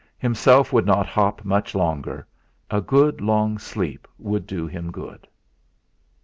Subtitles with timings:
[0.17, 2.25] Himself would not hop much longer
[2.71, 5.27] a good long sleep would do him good!